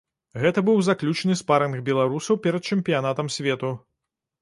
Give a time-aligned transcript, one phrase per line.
[0.43, 3.75] Гэта быў заключны спарынг беларусаў перад чэмпіянатам свету.